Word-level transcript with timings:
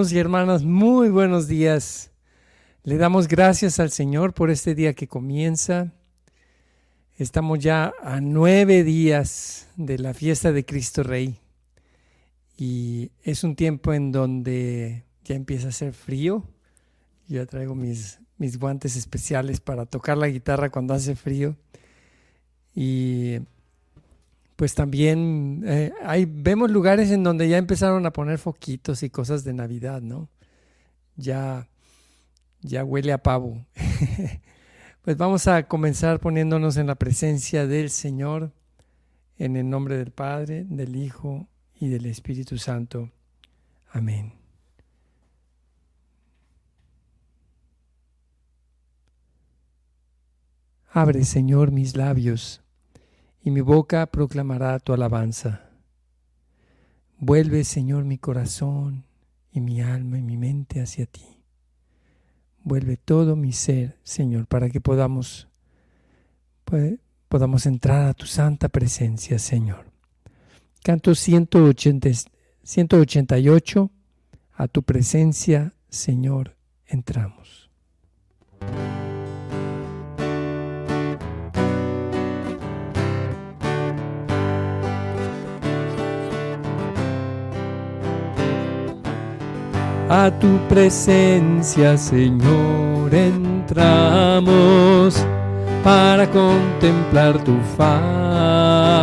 Y 0.00 0.18
hermanas, 0.18 0.64
muy 0.64 1.10
buenos 1.10 1.46
días. 1.46 2.10
Le 2.84 2.96
damos 2.96 3.28
gracias 3.28 3.78
al 3.78 3.90
Señor 3.90 4.32
por 4.32 4.50
este 4.50 4.74
día 4.74 4.94
que 4.94 5.06
comienza. 5.06 5.92
Estamos 7.18 7.58
ya 7.58 7.92
a 8.02 8.22
nueve 8.22 8.82
días 8.82 9.68
de 9.76 9.98
la 9.98 10.14
fiesta 10.14 10.52
de 10.52 10.64
Cristo 10.64 11.02
Rey. 11.02 11.38
Y 12.56 13.10
es 13.22 13.44
un 13.44 13.56
tiempo 13.56 13.92
en 13.92 14.10
donde 14.10 15.04
ya 15.22 15.34
empieza 15.34 15.66
a 15.66 15.68
hacer 15.68 15.92
frío. 15.92 16.44
Ya 17.28 17.44
traigo 17.44 17.74
mis, 17.74 18.20
mis 18.38 18.58
guantes 18.58 18.96
especiales 18.96 19.60
para 19.60 19.84
tocar 19.84 20.16
la 20.16 20.28
guitarra 20.28 20.70
cuando 20.70 20.94
hace 20.94 21.14
frío. 21.14 21.56
Y 22.74 23.40
pues 24.60 24.74
también 24.74 25.62
eh, 25.64 25.90
hay, 26.02 26.26
vemos 26.26 26.70
lugares 26.70 27.10
en 27.12 27.22
donde 27.22 27.48
ya 27.48 27.56
empezaron 27.56 28.04
a 28.04 28.12
poner 28.12 28.36
foquitos 28.36 29.02
y 29.02 29.08
cosas 29.08 29.42
de 29.42 29.54
Navidad, 29.54 30.02
¿no? 30.02 30.28
Ya, 31.16 31.66
ya 32.60 32.84
huele 32.84 33.14
a 33.14 33.22
pavo. 33.22 33.64
pues 35.02 35.16
vamos 35.16 35.46
a 35.46 35.66
comenzar 35.66 36.20
poniéndonos 36.20 36.76
en 36.76 36.88
la 36.88 36.94
presencia 36.94 37.66
del 37.66 37.88
Señor, 37.88 38.52
en 39.38 39.56
el 39.56 39.70
nombre 39.70 39.96
del 39.96 40.10
Padre, 40.10 40.66
del 40.68 40.94
Hijo 40.94 41.48
y 41.74 41.88
del 41.88 42.04
Espíritu 42.04 42.58
Santo. 42.58 43.10
Amén. 43.90 44.34
Abre, 50.90 51.24
Señor, 51.24 51.70
mis 51.70 51.96
labios 51.96 52.62
y 53.42 53.50
mi 53.50 53.60
boca 53.60 54.06
proclamará 54.06 54.78
tu 54.78 54.92
alabanza. 54.92 55.70
Vuelve, 57.18 57.64
Señor, 57.64 58.04
mi 58.04 58.18
corazón 58.18 59.04
y 59.52 59.60
mi 59.60 59.80
alma 59.80 60.18
y 60.18 60.22
mi 60.22 60.36
mente 60.36 60.80
hacia 60.80 61.06
ti. 61.06 61.24
Vuelve 62.62 62.96
todo 62.96 63.36
mi 63.36 63.52
ser, 63.52 63.98
Señor, 64.02 64.46
para 64.46 64.68
que 64.68 64.80
podamos, 64.80 65.48
podamos 67.28 67.66
entrar 67.66 68.08
a 68.08 68.14
tu 68.14 68.26
santa 68.26 68.68
presencia, 68.68 69.38
Señor. 69.38 69.86
Canto 70.82 71.14
180, 71.14 72.08
188, 72.62 73.90
a 74.52 74.68
tu 74.68 74.82
presencia, 74.82 75.72
Señor, 75.88 76.56
entramos. 76.86 77.70
A 90.12 90.28
tu 90.28 90.58
presencia, 90.68 91.96
Señor, 91.96 93.14
entramos 93.14 94.44
para 95.84 96.28
contemplar 96.28 97.38
tu 97.44 97.56
faz. 97.76 99.00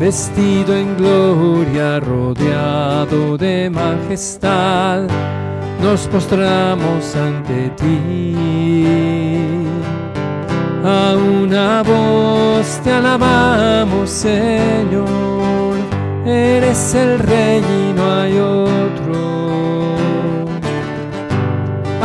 Vestido 0.00 0.74
en 0.74 0.96
gloria, 0.96 2.00
rodeado 2.00 3.38
de 3.38 3.70
majestad, 3.70 5.04
nos 5.80 6.08
postramos 6.08 7.14
ante 7.14 7.70
ti. 7.76 8.34
A 10.84 11.14
una 11.14 11.84
voz 11.84 12.80
te 12.82 12.90
alabamos, 12.92 14.10
Señor, 14.10 15.76
eres 16.26 16.96
el 16.96 17.20
Rey 17.20 17.62
y 17.62 17.92
no 17.92 18.12
hay 18.12 18.36
otro 18.40 18.99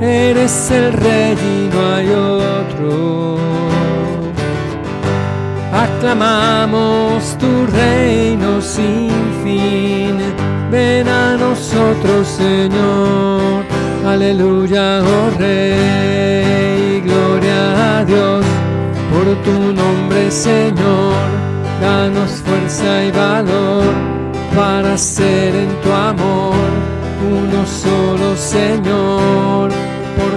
eres 0.00 0.70
el 0.70 0.92
rey 0.92 1.36
y 1.36 1.74
no 1.74 1.94
hay 1.94 2.08
otro. 2.10 3.38
Aclamamos 5.72 7.36
tu 7.38 7.66
reino 7.66 8.60
sin 8.60 9.10
fin, 9.44 10.16
ven 10.70 11.06
a 11.08 11.36
nosotros 11.36 12.26
Señor, 12.26 13.64
aleluya, 14.06 15.02
oh 15.02 15.38
Rey, 15.38 17.00
gloria 17.00 17.98
a 17.98 18.04
Dios 18.04 18.44
por 19.12 19.26
tu 19.44 19.72
nombre 19.72 20.30
Señor, 20.30 21.14
danos 21.80 22.30
fuerza 22.46 23.04
y 23.04 23.10
valor 23.10 23.84
para 24.56 24.96
ser 24.96 25.54
en 25.54 25.68
tu 25.82 25.92
amor 25.92 26.54
uno 27.30 27.66
solo 27.66 28.36
Señor 28.36 29.87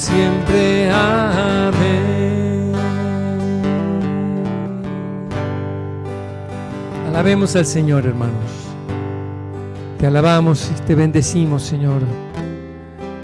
Siempre. 0.00 0.90
Amén. 0.90 2.72
Alabemos 7.08 7.54
al 7.54 7.66
Señor, 7.66 8.06
hermanos. 8.06 8.50
Te 9.98 10.06
alabamos 10.06 10.70
y 10.70 10.82
te 10.82 10.94
bendecimos, 10.94 11.62
Señor. 11.62 12.00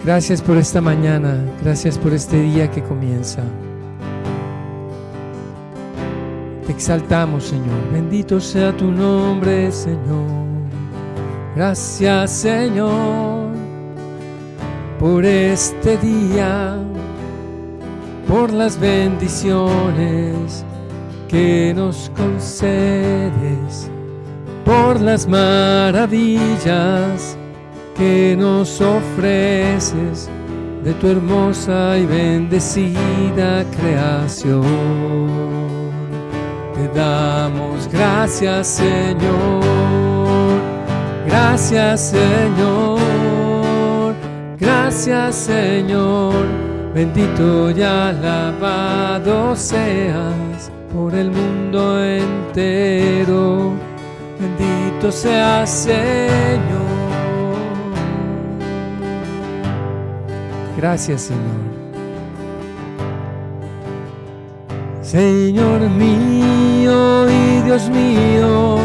Gracias 0.05 0.43
por 0.43 0.57
esta 0.59 0.81
mañana, 0.81 1.43
gracias 1.63 1.99
por 1.99 2.13
este 2.13 2.41
día 2.43 2.71
que 2.71 2.83
comienza. 2.83 3.43
Te 6.67 6.73
exaltamos, 6.73 7.45
Señor. 7.45 7.91
Bendito 7.93 8.39
sea 8.39 8.77
tu 8.77 8.91
nombre, 8.93 9.73
Señor. 9.73 10.27
Gracias, 11.57 12.31
Señor 12.31 13.46
por 14.99 15.25
este 15.25 15.97
día, 15.99 16.77
por 18.29 18.53
las 18.53 18.79
bendiciones 18.79 20.65
que 21.29 21.73
nos 21.75 22.11
concedes, 22.17 23.91
por 24.65 25.01
las 25.01 25.27
maravillas 25.27 27.37
que 27.97 28.37
nos 28.39 28.81
ofreces 28.81 30.29
de 30.85 30.93
tu 30.95 31.09
hermosa 31.09 31.99
y 31.99 32.07
bendecida 32.07 33.65
creación. 33.79 34.63
Te 36.75 36.89
damos 36.99 37.89
gracias, 37.89 38.67
Señor 38.67 39.67
Gracias 41.27 42.11
Señor, 42.11 42.96
gracias 44.87 45.35
Señor, 45.35 46.47
bendito 46.95 47.73
y 47.73 47.83
alabado 47.83 49.57
seas 49.57 50.71
por 50.95 51.13
el 51.13 51.33
mundo 51.33 52.05
entero, 52.05 53.73
bendito 54.39 55.11
seas 55.11 55.69
Señor. 55.69 56.87
Gracias 60.77 61.23
Señor. 61.23 61.67
Señor 65.03 65.81
mío 65.81 67.29
y 67.29 67.63
Dios 67.63 67.91
mío, 67.91 68.79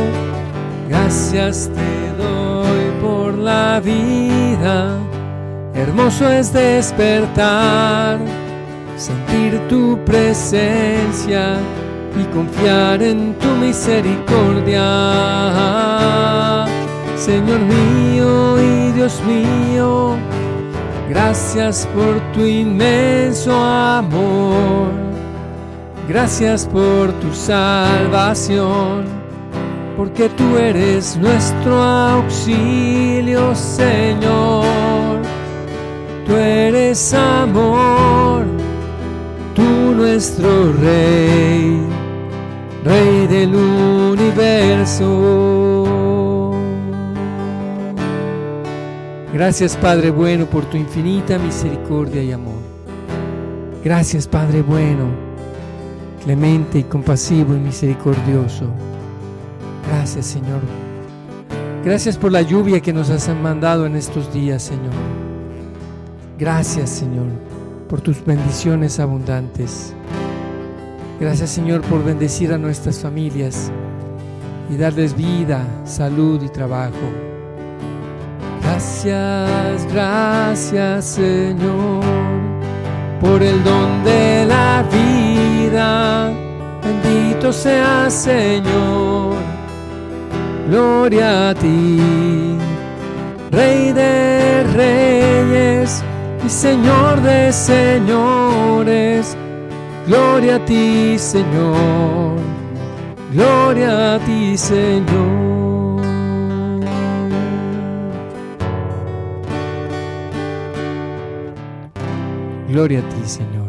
gracias 0.90 1.70
te 1.76 2.24
doy 2.24 2.90
por 3.04 3.36
la 3.36 3.80
vida. 3.80 5.11
Hermoso 5.82 6.30
es 6.30 6.54
despertar, 6.54 8.20
sentir 8.98 9.60
tu 9.68 9.98
presencia 10.06 11.58
y 12.20 12.24
confiar 12.26 13.02
en 13.02 13.34
tu 13.40 13.48
misericordia. 13.56 14.86
Señor 17.16 17.60
mío 17.60 18.62
y 18.62 18.92
Dios 18.92 19.20
mío, 19.26 20.16
gracias 21.10 21.88
por 21.96 22.20
tu 22.34 22.42
inmenso 22.46 23.54
amor 23.54 25.02
Gracias 26.12 26.66
por 26.66 27.14
tu 27.22 27.34
salvación, 27.34 29.06
porque 29.96 30.28
tú 30.28 30.58
eres 30.58 31.16
nuestro 31.16 31.82
auxilio, 31.82 33.56
Señor. 33.56 34.81
Tú 36.32 36.38
eres 36.38 37.14
amor, 37.14 38.46
tú 39.54 39.64
nuestro 39.94 40.72
Rey, 40.72 41.78
Rey 42.86 43.28
del 43.28 43.54
universo. 43.54 44.94
Gracias 49.34 49.76
Padre 49.76 50.10
bueno 50.12 50.46
por 50.46 50.64
tu 50.64 50.78
infinita 50.78 51.38
misericordia 51.38 52.24
y 52.24 52.32
amor. 52.32 52.62
Gracias 53.84 54.26
Padre 54.26 54.62
bueno 54.62 55.10
clemente 56.24 56.80
y 56.80 56.84
compasivo 56.84 57.54
y 57.56 57.60
misericordioso. 57.60 58.68
Gracias 59.90 60.28
Señor. 60.28 60.62
Gracias 61.84 62.18
por 62.18 62.32
la 62.32 62.42
lluvia 62.42 62.80
que 62.80 62.94
nos 62.94 63.10
has 63.10 63.28
mandado 63.36 63.86
en 63.86 63.98
estos 63.98 64.32
días, 64.32 64.64
Señor. 64.64 65.31
Gracias 66.42 66.90
Señor 66.90 67.28
por 67.88 68.02
tus 68.02 68.26
bendiciones 68.26 69.00
abundantes. 69.00 69.94
Gracias 71.20 71.52
Señor 71.52 71.82
por 71.82 72.04
bendecir 72.04 72.52
a 72.52 72.58
nuestras 72.58 72.98
familias 72.98 73.72
y 74.68 74.76
darles 74.76 75.16
vida, 75.16 75.64
salud 75.86 76.42
y 76.42 76.50
trabajo. 76.50 76.96
Gracias, 78.64 79.86
gracias 79.94 81.06
Señor 81.06 82.04
por 83.20 83.44
el 83.44 83.64
don 83.64 84.04
de 84.04 84.46
la 84.48 84.84
vida. 84.92 86.34
Bendito 86.84 87.54
sea 87.54 88.10
Señor, 88.10 89.36
gloria 90.68 91.50
a 91.52 91.54
ti, 91.54 92.58
Rey 93.52 93.94
de 93.94 94.64
reyes 94.74 96.04
y 96.46 96.50
Señor 96.50 97.22
de 97.22 97.52
señores. 97.52 99.38
Gloria 100.08 100.56
a 100.56 100.66
ti, 100.66 101.18
Señor, 101.18 102.38
gloria 103.32 104.16
a 104.16 104.20
ti, 104.20 104.58
Señor. 104.58 106.02
Gloria 112.68 113.00
a 113.00 113.10
ti, 113.10 113.28
Señor. 113.28 113.62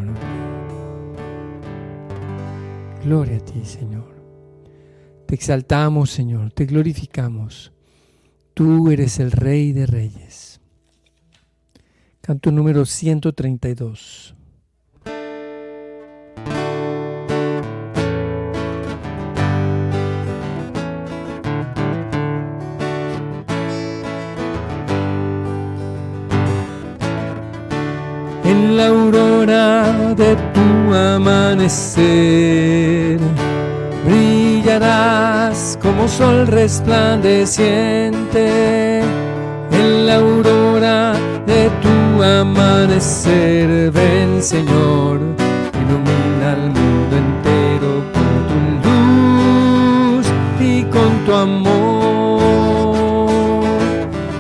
Gloria 3.05 3.37
a 3.37 3.41
ti, 3.41 3.65
Señor. 3.65 4.15
Te 5.27 5.35
exaltamos, 5.35 6.11
Señor, 6.11 6.53
te 6.53 6.67
glorificamos. 6.67 7.73
Tú 8.55 8.91
eres 8.91 9.19
el 9.19 9.33
Rey 9.33 9.73
de 9.73 9.87
Reyes. 9.87 10.52
Canto 12.25 12.53
número 12.53 12.87
132. 12.87 14.37
en 28.45 28.77
la 28.77 28.87
aurora 28.87 30.15
de 30.15 30.37
tu 30.55 30.95
amanecer. 30.95 33.19
Brillarás 34.05 35.77
como 35.83 36.07
sol 36.07 36.47
resplandeciente 36.47 39.01
en 39.73 40.07
la 40.07 40.15
aurora 40.17 41.32
tu 41.83 42.23
amanecer. 42.23 43.91
Ven, 43.91 44.43
Señor, 44.43 45.21
ilumina 45.81 46.53
al 46.53 46.71
mundo 46.71 47.17
entero 47.17 48.05
con 48.13 48.33
tu 48.49 48.89
luz 48.89 50.27
y 50.61 50.83
con 50.85 51.25
tu 51.25 51.33
amor. 51.35 52.53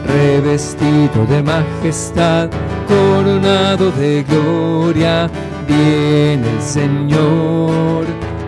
Revestido 0.07 1.27
de 1.29 1.43
majestad, 1.43 2.49
coronado 2.89 3.91
de 3.93 4.23
gloria, 4.25 5.31
viene 5.67 6.47
el 6.57 6.63
Señor 6.63 8.05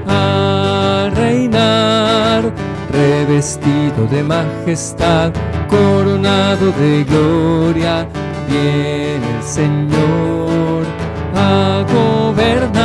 a 0.07 1.11
reinar, 1.15 2.53
revestido 2.91 4.07
de 4.11 4.23
majestad, 4.23 5.33
coronado 5.69 6.73
de 6.73 7.05
gloria, 7.05 8.07
viene 8.49 9.37
el 9.37 9.43
Señor 9.43 10.85
a 11.35 11.85
gobernar. 11.93 12.85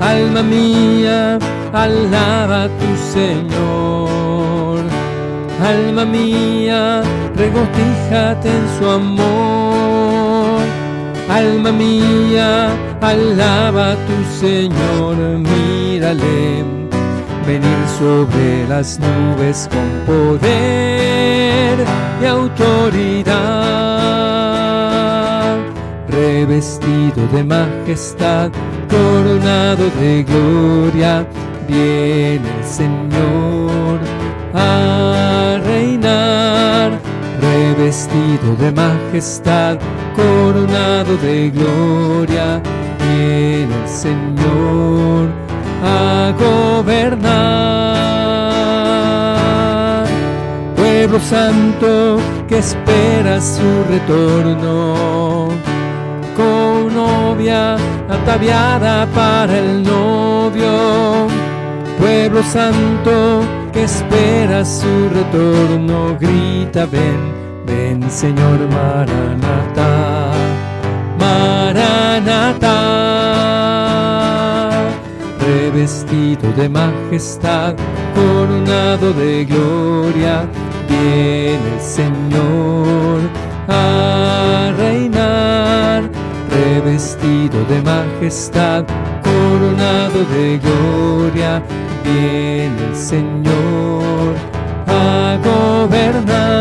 Alma 0.00 0.42
mía, 0.42 1.38
alaba 1.72 2.64
a 2.64 2.68
tu 2.68 2.96
Señor. 3.12 4.80
Alma 5.62 6.04
mía, 6.04 7.02
regocíjate 7.34 8.48
en 8.48 8.68
su 8.78 8.88
amor. 8.88 10.62
Alma 11.28 11.72
mía, 11.72 12.70
alaba 13.00 13.92
a 13.92 13.96
tu 14.06 14.24
Señor, 14.40 15.16
mírale 15.38 16.64
venir 17.46 17.86
sobre 17.98 18.66
las 18.68 18.98
nubes 18.98 19.68
con 19.70 19.88
poder 20.06 21.78
y 22.20 22.24
autoridad, 22.24 23.34
revestido 26.08 27.26
de 27.32 27.44
majestad, 27.44 28.50
coronado 28.88 29.90
de 30.00 30.24
gloria, 30.24 31.26
viene 31.68 32.48
el 32.58 32.64
Señor 32.64 34.00
a 34.54 35.58
reinar 35.64 36.98
revestido 37.40 38.56
de 38.58 38.72
majestad, 38.72 39.78
coronado 40.14 41.16
de 41.18 41.50
gloria, 41.50 42.60
viene 42.98 43.74
el 43.82 43.88
Señor 43.88 45.28
a 45.82 46.32
gobernar. 46.38 47.45
Santo 51.20 52.18
que 52.46 52.58
espera 52.58 53.40
su 53.40 53.84
retorno, 53.88 55.48
con 56.36 56.94
novia 56.94 57.76
ataviada 58.08 59.06
para 59.14 59.58
el 59.58 59.82
novio. 59.82 61.26
Pueblo 61.98 62.42
santo 62.42 63.40
que 63.72 63.84
espera 63.84 64.64
su 64.64 65.08
retorno, 65.08 66.16
grita, 66.20 66.86
ven, 66.86 67.32
ven 67.66 68.10
Señor 68.10 68.58
Maranatha, 68.70 70.32
Maranatha, 71.18 72.76
revestido 75.40 76.52
de 76.52 76.68
majestad, 76.68 77.74
coronado 78.14 79.12
de 79.14 79.44
gloria, 79.46 80.46
viene 80.88 81.74
el 81.74 81.80
Señor 81.80 83.20
a 83.68 84.72
reinar, 84.76 86.10
revestido 86.50 87.64
de 87.64 87.82
majestad, 87.82 88.84
coronado 89.22 90.24
de 90.34 90.58
gloria, 90.58 91.62
viene 92.04 92.86
el 92.90 92.96
Señor 92.96 94.34
a 94.86 95.38
gobernar. 95.44 96.56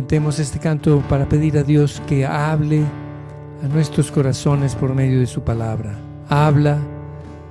Cantemos 0.00 0.38
este 0.38 0.58
canto 0.58 1.02
para 1.10 1.28
pedir 1.28 1.58
a 1.58 1.62
Dios 1.62 2.00
que 2.06 2.24
hable 2.24 2.86
a 3.62 3.68
nuestros 3.68 4.10
corazones 4.10 4.74
por 4.74 4.94
medio 4.94 5.20
de 5.20 5.26
su 5.26 5.42
palabra. 5.42 5.94
Habla, 6.30 6.78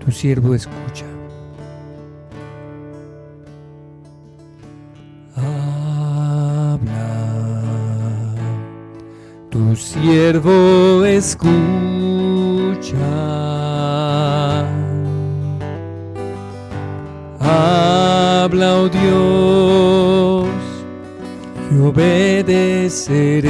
tu 0.03 0.11
siervo 0.11 0.55
escucha. 0.55 1.05
Habla, 5.35 6.81
tu 9.51 9.75
siervo 9.75 11.05
escucha. 11.05 11.37
Habla, 17.39 18.75
oh 18.75 18.89
Dios 18.89 19.88
obedeceré. 21.89 23.50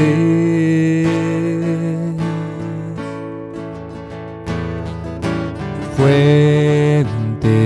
Fuente 5.98 7.60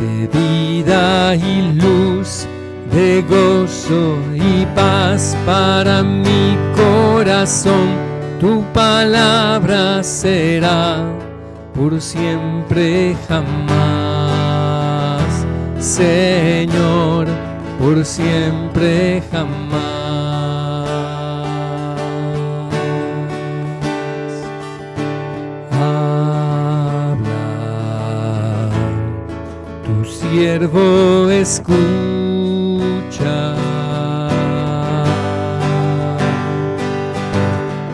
de 0.00 0.28
vida 0.32 1.34
y 1.34 1.72
luz, 1.72 2.46
de 2.92 3.22
gozo 3.22 4.16
y 4.34 4.64
paz 4.76 5.36
para 5.44 6.02
mi 6.02 6.56
corazón, 6.76 7.88
tu 8.40 8.62
palabra 8.72 10.02
será 10.04 11.04
por 11.74 12.00
siempre 12.00 13.16
jamás, 13.28 13.64
Señor 15.78 17.49
por 17.80 18.04
siempre 18.04 19.22
jamás. 19.32 19.80
Habla, 25.72 27.40
tu 29.86 30.04
siervo 30.04 31.30
escucha. 31.30 31.74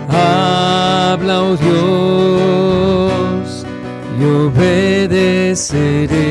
Habla, 0.09 1.43
oh 1.45 1.57
Dios, 1.57 3.64
y 4.19 4.25
obedeceré. 4.25 6.25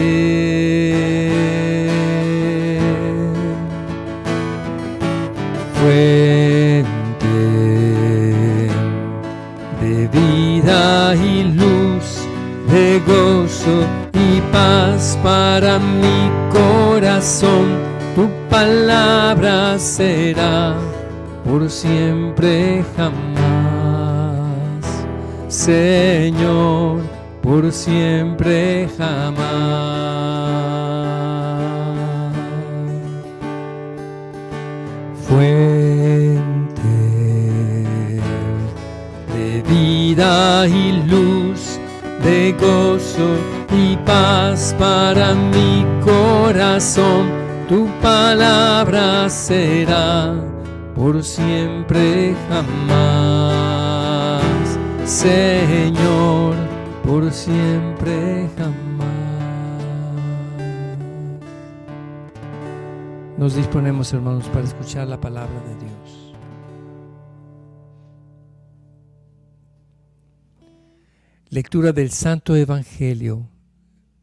Para 15.22 15.78
mi 15.80 16.30
corazón. 16.52 17.66
Tu 18.16 18.30
palabra 18.50 19.78
será 19.78 20.76
por 21.44 21.70
siempre 21.70 22.84
jamás, 22.96 23.26
Señor, 25.48 27.02
por 27.42 27.72
siempre 27.72 28.88
jamás. 28.98 29.66
fuente 35.28 36.46
de 39.34 39.64
vida 39.68 40.68
y 40.68 40.92
luz, 41.10 41.80
de 42.24 42.54
gozo 42.54 43.55
y 43.76 43.98
paz 43.98 44.76
para 44.80 45.34
mi 45.34 45.86
corazón. 46.04 47.30
Tu 47.68 47.88
palabra 48.02 49.30
será 49.30 50.34
por 50.96 51.24
siempre 51.24 52.36
jamás, 52.48 54.44
Señor, 55.04 56.56
por 57.04 57.32
siempre 57.32 58.50
jamás. 58.58 58.76
Nos 63.38 63.56
disponemos, 63.56 64.14
hermanos, 64.14 64.48
para 64.50 64.66
escuchar 64.66 65.08
la 65.08 65.20
palabra 65.20 65.60
de 65.68 65.76
Dios. 65.76 66.34
Lectura 71.50 71.92
del 71.92 72.12
Santo 72.12 72.56
Evangelio 72.56 73.50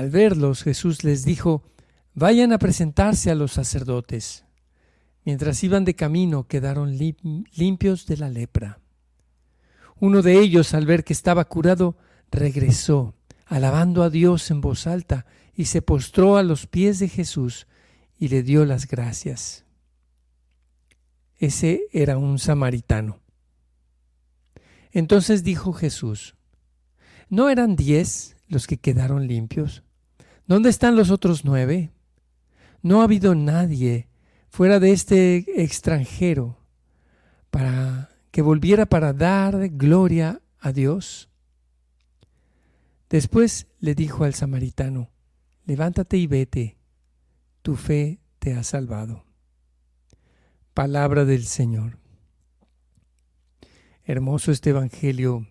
Al 0.00 0.08
verlos, 0.08 0.62
Jesús 0.62 1.04
les 1.04 1.26
dijo, 1.26 1.62
vayan 2.14 2.54
a 2.54 2.58
presentarse 2.58 3.30
a 3.30 3.34
los 3.34 3.52
sacerdotes. 3.52 4.46
Mientras 5.26 5.62
iban 5.62 5.84
de 5.84 5.94
camino, 5.94 6.46
quedaron 6.48 6.96
limpios 6.96 8.06
de 8.06 8.16
la 8.16 8.30
lepra. 8.30 8.80
Uno 9.98 10.22
de 10.22 10.40
ellos, 10.40 10.72
al 10.72 10.86
ver 10.86 11.04
que 11.04 11.12
estaba 11.12 11.44
curado, 11.44 11.98
regresó, 12.30 13.14
alabando 13.44 14.02
a 14.02 14.08
Dios 14.08 14.50
en 14.50 14.62
voz 14.62 14.86
alta, 14.86 15.26
y 15.54 15.66
se 15.66 15.82
postró 15.82 16.38
a 16.38 16.42
los 16.42 16.66
pies 16.66 16.98
de 16.98 17.08
Jesús 17.10 17.66
y 18.18 18.28
le 18.28 18.42
dio 18.42 18.64
las 18.64 18.86
gracias. 18.86 19.66
Ese 21.36 21.82
era 21.92 22.16
un 22.16 22.38
samaritano. 22.38 23.20
Entonces 24.92 25.44
dijo 25.44 25.74
Jesús, 25.74 26.36
¿no 27.28 27.50
eran 27.50 27.76
diez 27.76 28.38
los 28.48 28.66
que 28.66 28.78
quedaron 28.78 29.28
limpios? 29.28 29.82
¿Dónde 30.50 30.68
están 30.68 30.96
los 30.96 31.12
otros 31.12 31.44
nueve? 31.44 31.92
No 32.82 33.00
ha 33.00 33.04
habido 33.04 33.36
nadie 33.36 34.08
fuera 34.48 34.80
de 34.80 34.90
este 34.90 35.62
extranjero 35.62 36.58
para 37.52 38.10
que 38.32 38.42
volviera 38.42 38.84
para 38.84 39.12
dar 39.12 39.68
gloria 39.68 40.42
a 40.58 40.72
Dios. 40.72 41.28
Después 43.08 43.68
le 43.78 43.94
dijo 43.94 44.24
al 44.24 44.34
samaritano, 44.34 45.12
levántate 45.66 46.16
y 46.16 46.26
vete, 46.26 46.78
tu 47.62 47.76
fe 47.76 48.18
te 48.40 48.54
ha 48.54 48.64
salvado. 48.64 49.22
Palabra 50.74 51.24
del 51.24 51.44
Señor. 51.44 51.96
Hermoso 54.02 54.50
este 54.50 54.70
Evangelio. 54.70 55.46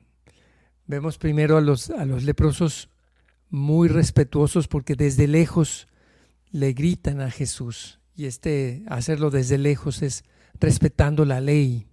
Vemos 0.87 1.17
primero 1.17 1.55
a 1.55 1.61
los, 1.61 1.89
a 1.89 2.03
los 2.03 2.23
leprosos 2.23 2.88
muy 3.49 3.87
respetuosos 3.87 4.67
porque 4.67 4.95
desde 4.95 5.27
lejos 5.27 5.87
le 6.51 6.73
gritan 6.73 7.21
a 7.21 7.31
Jesús. 7.31 7.99
Y 8.15 8.25
este 8.25 8.83
hacerlo 8.87 9.29
desde 9.29 9.57
lejos 9.57 10.01
es 10.01 10.23
respetando 10.59 11.25
la 11.25 11.41
ley, 11.41 11.87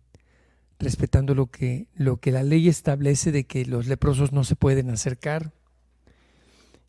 respetando 0.78 1.34
lo 1.34 1.46
que, 1.46 1.88
lo 1.94 2.18
que 2.18 2.32
la 2.32 2.42
ley 2.42 2.68
establece 2.68 3.32
de 3.32 3.44
que 3.44 3.64
los 3.64 3.86
leprosos 3.86 4.32
no 4.32 4.44
se 4.44 4.56
pueden 4.56 4.90
acercar. 4.90 5.52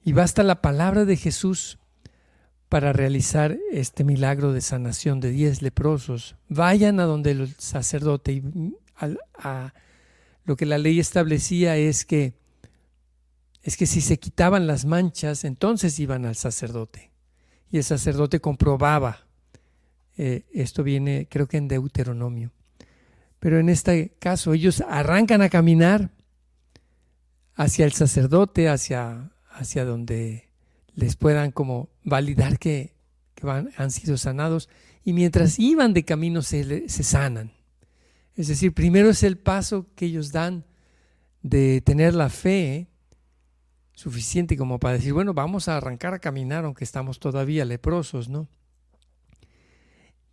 Y 0.03 0.13
basta 0.13 0.43
la 0.43 0.61
palabra 0.61 1.05
de 1.05 1.17
Jesús 1.17 1.79
para 2.69 2.93
realizar 2.93 3.57
este 3.71 4.03
milagro 4.03 4.51
de 4.53 4.61
sanación 4.61 5.19
de 5.19 5.31
diez 5.31 5.61
leprosos. 5.61 6.35
Vayan 6.49 6.99
a 6.99 7.05
donde 7.05 7.31
el 7.31 7.55
sacerdote 7.57 8.33
y 8.33 8.43
a, 8.97 9.73
lo 10.45 10.55
que 10.55 10.65
la 10.65 10.77
ley 10.77 10.99
establecía 10.99 11.77
es 11.77 12.05
que 12.05 12.33
es 13.67 13.75
que 13.75 13.85
si 13.85 13.99
se 13.99 14.17
quitaban 14.17 14.65
las 14.65 14.85
manchas, 14.85 15.43
entonces 15.43 15.99
iban 15.99 16.25
al 16.25 16.37
sacerdote. 16.37 17.11
Y 17.69 17.75
el 17.75 17.83
sacerdote 17.83 18.39
comprobaba. 18.39 19.27
Eh, 20.15 20.45
esto 20.53 20.83
viene, 20.83 21.27
creo 21.29 21.47
que 21.47 21.57
en 21.57 21.67
Deuteronomio. 21.67 22.53
Pero 23.39 23.59
en 23.59 23.67
este 23.67 24.15
caso, 24.19 24.53
ellos 24.53 24.81
arrancan 24.87 25.41
a 25.41 25.49
caminar 25.49 26.11
hacia 27.55 27.83
el 27.83 27.91
sacerdote, 27.91 28.69
hacia, 28.69 29.33
hacia 29.51 29.83
donde 29.83 30.47
les 30.95 31.17
puedan 31.17 31.51
como 31.51 31.89
validar 32.05 32.59
que, 32.59 32.93
van, 33.41 33.71
han 33.75 33.91
sido 33.91 34.15
sanados. 34.15 34.69
Y 35.03 35.11
mientras 35.11 35.59
iban 35.59 35.93
de 35.93 36.05
camino 36.05 36.41
se, 36.41 36.87
se 36.87 37.03
sanan. 37.03 37.51
Es 38.33 38.47
decir, 38.47 38.73
primero 38.73 39.09
es 39.09 39.23
el 39.23 39.37
paso 39.37 39.87
que 39.93 40.05
ellos 40.05 40.31
dan 40.31 40.63
de 41.41 41.81
tener 41.81 42.13
la 42.13 42.29
fe 42.29 42.87
suficiente 43.97 44.55
como 44.57 44.79
para 44.79 44.93
decir, 44.93 45.11
bueno, 45.11 45.33
vamos 45.33 45.67
a 45.67 45.75
arrancar 45.75 46.13
a 46.13 46.19
caminar 46.19 46.65
aunque 46.65 46.83
estamos 46.83 47.17
todavía 47.19 47.65
leprosos, 47.65 48.29
¿no? 48.29 48.47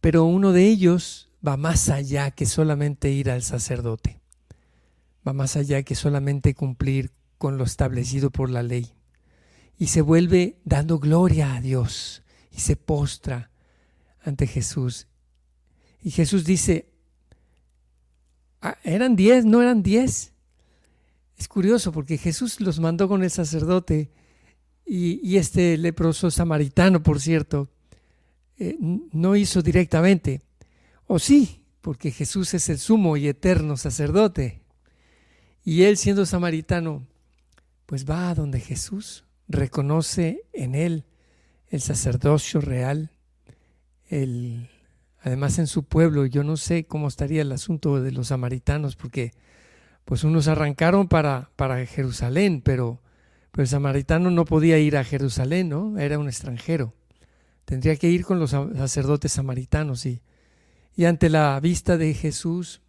Pero 0.03 0.25
uno 0.25 0.53
de 0.53 0.67
ellos 0.67 1.31
va 1.47 1.57
más 1.57 1.89
allá 1.89 2.31
que 2.31 2.45
solamente 2.45 3.11
ir 3.11 3.31
al 3.31 3.43
sacerdote, 3.43 4.21
va 5.27 5.33
más 5.33 5.57
allá 5.57 5.83
que 5.83 5.95
solamente 5.95 6.53
cumplir 6.55 7.13
con 7.39 7.57
lo 7.57 7.65
establecido 7.65 8.29
por 8.29 8.51
la 8.51 8.63
ley 8.63 8.93
y 9.79 9.87
se 9.87 10.03
vuelve 10.03 10.61
dando 10.67 10.99
gloria 10.99 11.55
a 11.55 11.63
Dios 11.63 12.23
y 12.51 12.61
se 12.61 12.77
postra 12.77 13.51
ante 14.21 14.47
Jesús. 14.47 15.09
Y 16.03 16.11
Jesús 16.11 16.45
dice, 16.45 16.93
ah, 18.61 18.77
¿eran 18.85 19.17
diez? 19.17 19.47
¿No 19.47 19.63
eran 19.63 19.83
diez? 19.83 20.34
Es 21.37 21.49
curioso 21.49 21.93
porque 21.93 22.19
Jesús 22.19 22.61
los 22.61 22.81
mandó 22.81 23.09
con 23.09 23.23
el 23.23 23.31
sacerdote 23.31 24.11
y, 24.87 25.37
este 25.37 25.77
leproso 25.79 26.31
samaritano, 26.31 27.03
por 27.03 27.21
cierto, 27.21 27.71
eh, 28.59 28.77
no 28.81 29.35
hizo 29.35 29.63
directamente. 29.63 30.43
O 31.07 31.19
sí, 31.19 31.63
porque 31.81 32.11
Jesús 32.11 32.55
es 32.55 32.69
el 32.69 32.79
sumo 32.79 33.17
y 33.17 33.29
eterno 33.29 33.77
sacerdote. 33.77 34.61
Y 35.65 35.83
él 35.83 35.97
siendo 35.97 36.27
samaritano, 36.27 37.07
pues 37.87 38.09
va 38.09 38.31
a 38.31 38.35
donde 38.35 38.61
Jesús 38.61 39.25
reconoce 39.49 40.43
en 40.53 40.75
él 40.75 41.05
el 41.69 41.81
sacerdocio 41.81 42.61
real, 42.61 43.11
además 45.21 45.59
en 45.59 45.67
su 45.67 45.83
pueblo, 45.85 46.25
yo 46.27 46.45
no 46.45 46.57
sé 46.57 46.85
cómo 46.85 47.09
estaría 47.09 47.43
el 47.43 47.53
asunto 47.53 48.01
de 48.01 48.13
los 48.13 48.29
samaritanos, 48.29 48.97
porque 48.97 49.33
pues 50.05 50.25
unos 50.25 50.49
arrancaron 50.49 51.09
para, 51.09 51.51
para 51.57 51.85
Jerusalén, 51.87 52.63
pero, 52.63 53.01
el 53.57 53.69
samaritano 53.69 54.31
no 54.31 54.45
podía 54.45 54.79
ir 54.79 54.97
a 54.97 55.05
Jerusalén, 55.05 55.69
¿no? 55.69 55.97
Era 55.99 56.19
un 56.19 56.27
extranjero. 56.27 56.93
Tendría 57.65 57.95
que 57.97 58.11
ir 58.11 58.25
con 58.25 58.41
los 58.41 58.51
sacerdotes 58.51 59.33
samaritanos 59.33 60.07
y, 60.07 60.23
y 60.97 61.05
ante 61.05 61.31
la 61.31 61.59
vista 61.61 61.97
de 61.97 62.15
Jesús, 62.15 62.83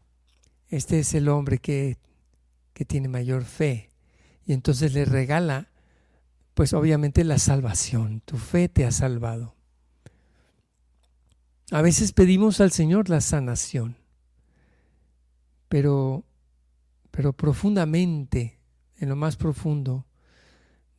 este 0.69 0.99
es 0.99 1.13
el 1.13 1.29
hombre 1.29 1.59
que, 1.59 1.99
que 2.73 2.83
tiene 2.83 3.07
mayor 3.07 3.45
fe. 3.45 3.91
Y 4.45 4.53
entonces 4.53 4.93
le 4.93 5.05
regala, 5.05 5.69
pues 6.55 6.73
obviamente 6.73 7.23
la 7.23 7.37
salvación. 7.37 8.21
Tu 8.25 8.37
fe 8.37 8.67
te 8.67 8.85
ha 8.85 8.91
salvado. 8.91 9.55
A 11.71 11.81
veces 11.81 12.11
pedimos 12.11 12.61
al 12.61 12.71
Señor 12.71 13.09
la 13.09 13.21
sanación, 13.21 13.97
pero 15.67 16.23
pero 17.15 17.31
profundamente, 17.31 18.59
en 18.97 19.07
lo 19.07 19.15
más 19.15 19.37
profundo 19.37 20.05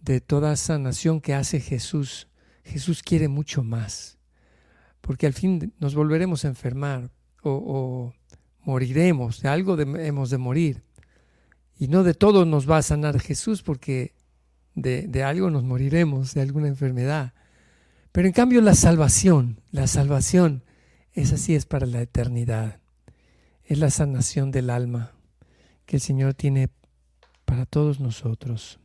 de 0.00 0.22
toda 0.22 0.56
sanación 0.56 1.20
que 1.20 1.34
hace 1.34 1.60
Jesús, 1.60 2.28
Jesús 2.64 3.02
quiere 3.02 3.28
mucho 3.28 3.62
más, 3.62 4.16
porque 5.02 5.26
al 5.26 5.34
fin 5.34 5.74
nos 5.78 5.94
volveremos 5.94 6.44
a 6.44 6.48
enfermar 6.48 7.10
o, 7.42 8.14
moriremos, 8.64 9.42
de 9.42 9.48
algo 9.50 9.78
hemos 9.78 10.30
de 10.30 10.38
morir, 10.38 10.82
y 11.78 11.88
no 11.88 12.02
de 12.02 12.14
todo 12.14 12.46
nos 12.46 12.68
va 12.68 12.78
a 12.78 12.82
sanar 12.82 13.20
Jesús, 13.20 13.62
porque 13.62 14.14
de, 14.74 15.02
de 15.02 15.22
algo 15.22 15.50
nos 15.50 15.64
moriremos, 15.64 16.32
de 16.32 16.40
alguna 16.40 16.68
enfermedad. 16.68 17.34
Pero 18.12 18.26
en 18.26 18.32
cambio 18.32 18.62
la 18.62 18.74
salvación, 18.74 19.60
la 19.70 19.86
salvación, 19.86 20.64
es 21.12 21.34
así 21.34 21.54
es 21.54 21.66
para 21.66 21.84
la 21.84 22.00
eternidad, 22.00 22.80
es 23.64 23.78
la 23.78 23.90
sanación 23.90 24.50
del 24.50 24.70
alma 24.70 25.15
que 25.86 25.96
el 25.96 26.02
Señor 26.02 26.34
tiene 26.34 26.68
para 27.44 27.64
todos 27.64 28.00
nosotros. 28.00 28.78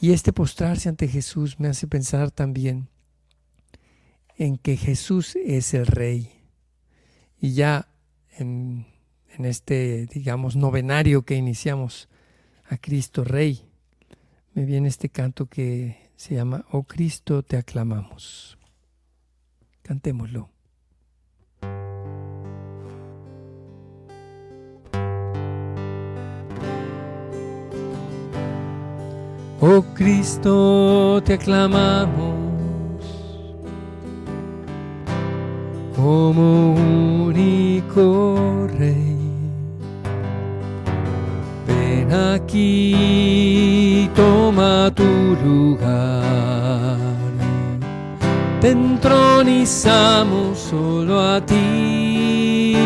Y 0.00 0.12
este 0.12 0.32
postrarse 0.32 0.88
ante 0.88 1.08
Jesús 1.08 1.60
me 1.60 1.68
hace 1.68 1.86
pensar 1.86 2.30
también 2.30 2.88
en 4.36 4.56
que 4.56 4.76
Jesús 4.76 5.36
es 5.36 5.74
el 5.74 5.86
Rey. 5.86 6.32
Y 7.40 7.54
ya 7.54 7.88
en, 8.36 8.86
este, 9.38 10.06
digamos, 10.06 10.56
novenario 10.56 11.22
que 11.22 11.34
iniciamos 11.34 12.08
a 12.68 12.78
Cristo 12.78 13.24
Rey, 13.24 13.68
me 14.54 14.64
viene 14.64 14.88
este 14.88 15.08
canto 15.08 15.46
que 15.46 16.10
se 16.16 16.34
llama 16.34 16.64
Oh 16.70 16.84
Cristo, 16.84 17.42
te 17.42 17.56
aclamamos. 17.56 18.58
Cantémoslo. 19.82 20.50
Oh 29.60 29.82
Cristo, 29.92 31.20
te 31.24 31.32
aclamamos 31.34 32.32
como 35.96 36.74
único 37.26 38.68
Rey. 38.78 39.16
Ven 41.66 42.12
aquí, 42.12 44.08
toma 44.14 44.92
tu 44.94 45.36
lugar. 45.44 46.96
Te 48.60 48.70
entronizamos 48.70 50.56
solo 50.56 51.20
a 51.20 51.44
ti. 51.44 52.76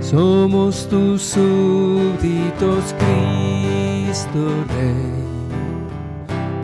Somos 0.00 0.88
tus 0.88 1.22
súbditos, 1.22 2.92
Cristo 2.98 3.49
Rey. 4.28 5.20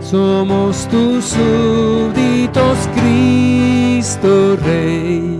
Somos 0.00 0.86
tus 0.88 1.24
súbditos, 1.24 2.88
Cristo 2.94 4.56
Rey. 4.62 5.38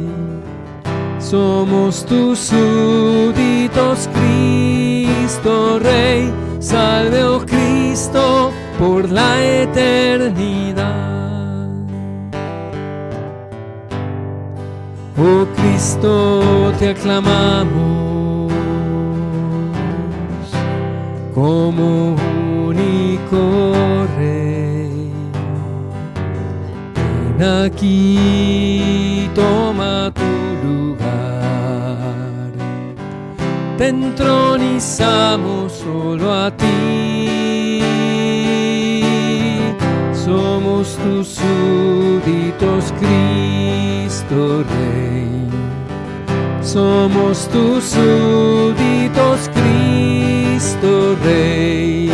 Somos 1.19 2.05
tus 2.05 2.39
súbditos, 2.39 4.09
Cristo 4.15 5.79
Rey. 5.79 6.33
Salve, 6.59 7.25
oh 7.25 7.41
Cristo, 7.41 8.51
por 8.79 9.11
la 9.11 9.43
eternidad. 9.45 10.87
Oh 15.19 15.47
Cristo, 15.57 16.73
te 16.79 16.91
aclamamos 16.91 18.06
como 21.37 22.17
único 22.67 24.07
rey. 24.17 25.13
Ven 27.37 27.43
aquí, 27.67 29.29
toma 29.35 30.11
tu 30.15 30.33
lugar. 30.67 32.53
Te 33.77 33.89
entronizamos 33.89 35.73
solo 35.73 36.33
a 36.33 36.51
ti. 36.57 37.83
Somos 40.15 40.97
tus 41.05 41.29
súbditos, 41.29 42.95
Cristo 42.99 44.65
Rey. 44.75 45.29
Somos 46.63 47.47
tus 47.49 47.85
súbditos, 47.85 49.51
Rey. 50.83 52.11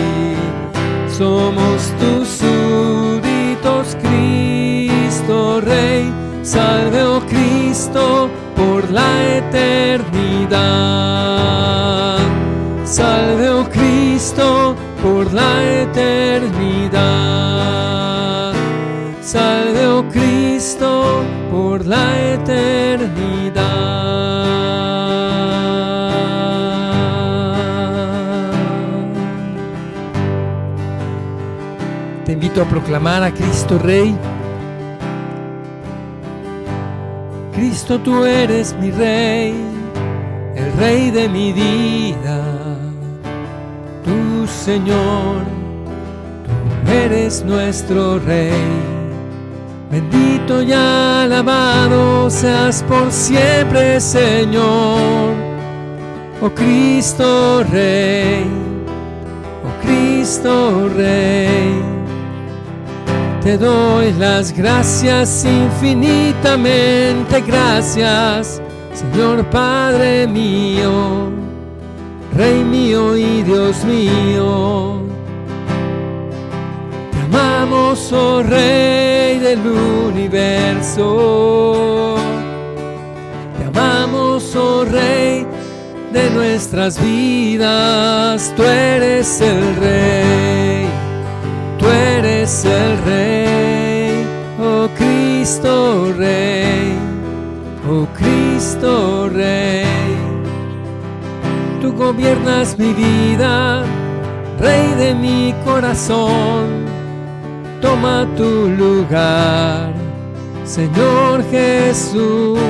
Somos 1.08 1.92
tus 1.98 2.28
súbditos, 2.28 3.96
Cristo 4.00 5.60
Rey. 5.60 6.12
Salve, 6.42 7.02
oh 7.02 7.20
Cristo, 7.26 8.30
por 8.56 8.90
la 8.90 9.36
eternidad. 9.36 10.58
Salve, 12.84 13.48
oh 13.50 13.68
Cristo, 13.68 14.76
por 15.02 15.32
la 15.32 15.62
eternidad. 15.82 16.92
Salve, 19.22 19.86
oh 19.86 20.04
Cristo, 20.08 21.24
por 21.50 21.84
la 21.86 22.34
eternidad. 22.34 23.41
Te 32.32 32.34
invito 32.36 32.62
a 32.62 32.64
proclamar 32.64 33.22
a 33.22 33.30
Cristo 33.30 33.78
Rey. 33.78 34.16
Cristo, 37.54 37.98
tú 37.98 38.24
eres 38.24 38.74
mi 38.80 38.90
Rey, 38.90 39.54
el 40.56 40.72
Rey 40.78 41.10
de 41.10 41.28
mi 41.28 41.52
vida. 41.52 42.42
Tu 44.02 44.46
Señor, 44.46 45.42
tú 46.46 46.90
eres 46.90 47.44
nuestro 47.44 48.18
Rey. 48.20 48.64
Bendito 49.90 50.62
y 50.62 50.72
alabado 50.72 52.30
seas 52.30 52.82
por 52.84 53.12
siempre, 53.12 54.00
Señor. 54.00 55.34
Oh 56.40 56.48
Cristo 56.54 57.62
Rey, 57.70 58.46
oh 59.66 59.86
Cristo 59.86 60.88
Rey. 60.96 61.91
Te 63.44 63.58
doy 63.58 64.12
las 64.18 64.52
gracias 64.56 65.44
infinitamente, 65.44 67.40
gracias, 67.40 68.62
Señor 68.94 69.44
Padre 69.50 70.28
mío, 70.28 71.30
Rey 72.36 72.62
mío 72.62 73.16
y 73.16 73.42
Dios 73.42 73.84
mío. 73.84 75.02
Te 77.10 77.18
amamos, 77.20 78.12
oh 78.12 78.44
Rey 78.44 79.40
del 79.40 79.58
universo. 79.66 81.04
Te 83.58 83.64
amamos, 83.64 84.54
oh 84.54 84.84
Rey 84.84 85.44
de 86.12 86.30
nuestras 86.30 87.02
vidas. 87.02 88.52
Tú 88.56 88.62
eres 88.62 89.40
el 89.40 89.76
Rey, 89.76 90.86
tú 91.78 91.86
eres 91.88 92.64
el 92.64 92.98
Rey, 93.04 93.31
Cristo 95.42 96.14
Rey, 96.16 96.96
oh 97.90 98.06
Cristo 98.14 99.28
Rey. 99.28 99.84
Tú 101.80 101.92
gobiernas 101.92 102.78
mi 102.78 102.92
vida, 102.92 103.82
Rey 104.60 104.94
de 104.94 105.16
mi 105.16 105.52
corazón 105.64 106.86
toma 107.80 108.24
tu 108.36 108.68
lugar, 108.68 109.92
Señor 110.64 111.42
Jesús. 111.50 112.60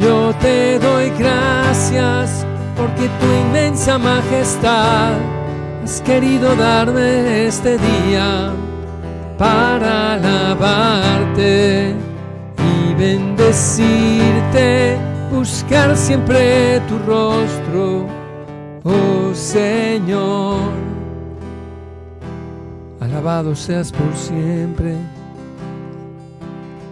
Yo 0.00 0.34
te 0.40 0.80
doy 0.80 1.10
gracias 1.10 2.44
porque 2.76 3.08
tu 3.20 3.26
inmensa 3.46 3.98
majestad 3.98 5.12
has 5.84 6.00
querido 6.00 6.56
darme 6.56 7.46
este 7.46 7.78
día 7.78 8.52
para 9.40 10.14
alabarte 10.16 11.94
y 12.58 12.94
bendecirte, 12.94 14.98
buscar 15.32 15.96
siempre 15.96 16.82
tu 16.86 16.98
rostro, 16.98 18.06
oh 18.84 19.32
Señor. 19.32 20.60
Alabado 23.00 23.56
seas 23.56 23.90
por 23.90 24.14
siempre. 24.14 24.96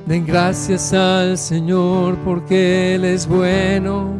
Den 0.06 0.24
gracias 0.24 0.94
al 0.94 1.36
Señor 1.36 2.16
porque 2.24 2.94
Él 2.94 3.04
es 3.04 3.28
bueno. 3.28 4.14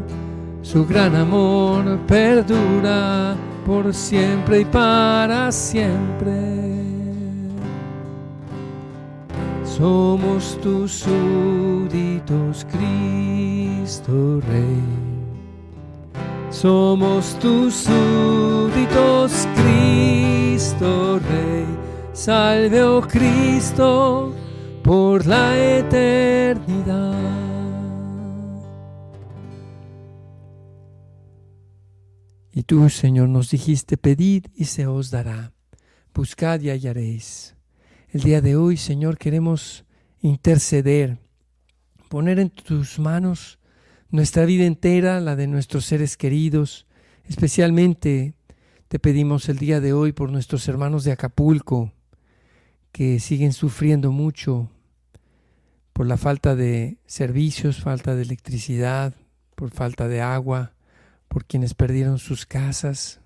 Su 0.61 0.85
gran 0.85 1.17
amor 1.17 1.99
perdura 2.07 3.35
por 3.64 3.95
siempre 3.95 4.61
y 4.61 4.64
para 4.67 5.51
siempre. 5.51 6.68
Somos 9.79 10.59
tus 10.61 10.91
súbditos, 10.91 12.67
Cristo 12.67 14.41
Rey. 14.41 14.83
Somos 16.51 17.38
tus 17.38 17.75
súbditos, 17.75 19.47
Cristo 19.55 21.21
Rey 21.21 21.67
Salve, 22.12 22.83
oh 22.83 23.01
Cristo, 23.01 24.35
por 24.83 25.25
la 25.25 25.57
eternidad. 25.57 27.14
Y 32.53 32.64
tú, 32.64 32.88
Señor, 32.88 33.29
nos 33.29 33.51
dijiste, 33.51 33.97
pedid 33.97 34.47
y 34.57 34.64
se 34.64 34.88
os 34.88 35.12
dará, 35.12 35.53
buscad 36.12 36.61
y 36.62 36.71
hallaréis. 36.71 37.58
El 38.11 38.23
día 38.23 38.40
de 38.40 38.57
hoy, 38.57 38.79
Señor, 38.79 39.18
queremos 39.18 39.85
interceder, 40.23 41.18
poner 42.09 42.38
en 42.38 42.49
tus 42.49 42.99
manos 42.99 43.59
nuestra 44.09 44.47
vida 44.47 44.64
entera, 44.64 45.21
la 45.21 45.37
de 45.37 45.47
nuestros 45.47 45.85
seres 45.85 46.16
queridos, 46.16 46.87
especialmente 47.29 48.33
te 48.88 48.99
pedimos 48.99 49.51
el 49.51 49.59
día 49.59 49.81
de 49.81 49.92
hoy 49.92 50.12
por 50.12 50.31
nuestros 50.31 50.66
hermanos 50.68 51.05
de 51.05 51.12
Acapulco, 51.12 51.92
que 52.92 53.21
siguen 53.21 53.53
sufriendo 53.53 54.11
mucho 54.11 54.71
por 55.92 56.07
la 56.07 56.16
falta 56.16 56.57
de 56.57 56.97
servicios, 57.05 57.83
falta 57.83 58.16
de 58.16 58.23
electricidad, 58.23 59.12
por 59.55 59.71
falta 59.71 60.09
de 60.09 60.23
agua, 60.23 60.73
por 61.29 61.44
quienes 61.44 61.75
perdieron 61.75 62.18
sus 62.18 62.47
casas, 62.47 63.21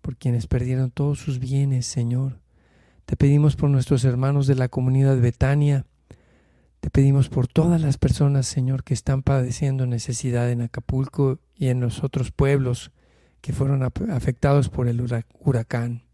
por 0.00 0.16
quienes 0.16 0.46
perdieron 0.46 0.92
todos 0.92 1.18
sus 1.18 1.40
bienes, 1.40 1.86
Señor. 1.86 2.38
Te 3.10 3.16
pedimos 3.16 3.56
por 3.56 3.68
nuestros 3.68 4.04
hermanos 4.04 4.46
de 4.46 4.54
la 4.54 4.68
comunidad 4.68 5.18
Betania. 5.18 5.84
Te 6.78 6.90
pedimos 6.90 7.28
por 7.28 7.48
todas 7.48 7.80
las 7.80 7.98
personas, 7.98 8.46
Señor, 8.46 8.84
que 8.84 8.94
están 8.94 9.24
padeciendo 9.24 9.84
necesidad 9.84 10.48
en 10.48 10.60
Acapulco 10.60 11.40
y 11.56 11.70
en 11.70 11.80
los 11.80 12.04
otros 12.04 12.30
pueblos 12.30 12.92
que 13.40 13.52
fueron 13.52 13.82
afectados 13.82 14.68
por 14.68 14.86
el 14.86 15.04
huracán. 15.40 16.04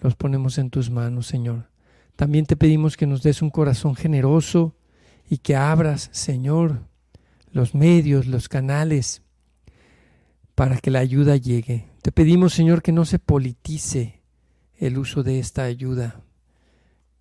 Los 0.00 0.16
ponemos 0.16 0.58
en 0.58 0.70
tus 0.70 0.90
manos, 0.90 1.28
Señor. 1.28 1.68
También 2.16 2.46
te 2.46 2.56
pedimos 2.56 2.96
que 2.96 3.06
nos 3.06 3.22
des 3.22 3.40
un 3.40 3.50
corazón 3.50 3.94
generoso 3.94 4.74
y 5.30 5.38
que 5.38 5.54
abras, 5.54 6.08
Señor, 6.10 6.80
los 7.52 7.76
medios, 7.76 8.26
los 8.26 8.48
canales 8.48 9.22
para 10.56 10.78
que 10.78 10.90
la 10.90 10.98
ayuda 10.98 11.36
llegue. 11.36 11.86
Te 12.02 12.10
pedimos, 12.10 12.54
Señor, 12.54 12.82
que 12.82 12.90
no 12.90 13.04
se 13.04 13.20
politice 13.20 14.21
el 14.82 14.98
uso 14.98 15.22
de 15.22 15.38
esta 15.38 15.62
ayuda, 15.62 16.24